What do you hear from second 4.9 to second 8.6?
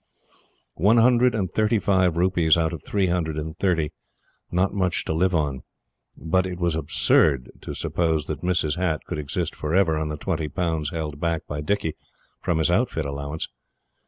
to live on; but it was absurd to suppose that